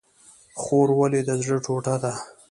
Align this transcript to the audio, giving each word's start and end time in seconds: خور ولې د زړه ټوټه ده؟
خور 0.61 0.87
ولې 0.99 1.21
د 1.27 1.29
زړه 1.43 1.57
ټوټه 1.65 1.95
ده؟ 2.03 2.13